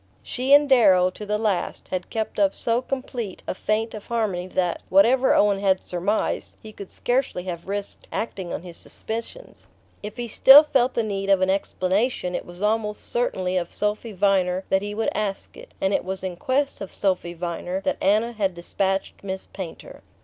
She 0.23 0.51
and 0.51 0.67
Darrow, 0.67 1.11
to 1.11 1.27
the 1.27 1.37
last, 1.37 1.89
had 1.89 2.09
kept 2.09 2.39
up 2.39 2.55
so 2.55 2.81
complete 2.81 3.43
a 3.45 3.53
feint 3.53 3.93
of 3.93 4.07
harmony 4.07 4.47
that, 4.47 4.81
whatever 4.89 5.35
Owen 5.35 5.59
had 5.59 5.79
surmised, 5.79 6.55
he 6.59 6.73
could 6.73 6.91
scarcely 6.91 7.43
have 7.43 7.67
risked 7.67 8.07
acting 8.11 8.51
on 8.51 8.63
his 8.63 8.77
suspicions. 8.77 9.67
If 10.01 10.17
he 10.17 10.27
still 10.27 10.63
felt 10.63 10.95
the 10.95 11.03
need 11.03 11.29
of 11.29 11.41
an 11.41 11.51
explanation, 11.51 12.33
it 12.33 12.47
was 12.47 12.63
almost 12.63 13.11
certainly 13.11 13.57
of 13.57 13.71
Sophy 13.71 14.11
Viner 14.11 14.63
that 14.69 14.81
he 14.81 14.95
would 14.95 15.09
ask 15.13 15.55
it; 15.55 15.71
and 15.79 15.93
it 15.93 16.03
was 16.03 16.23
in 16.23 16.35
quest 16.35 16.81
of 16.81 16.91
Sophy 16.91 17.35
Viner 17.35 17.79
that 17.81 18.01
Anna 18.01 18.31
had 18.31 18.55
despatched 18.55 19.23
Miss 19.23 19.45
Painter. 19.45 20.01